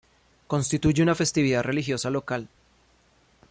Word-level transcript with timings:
Constituye 0.47 1.03
una 1.03 1.13
festividad 1.13 1.61
religiosa 1.61 2.09
local. 2.09 2.49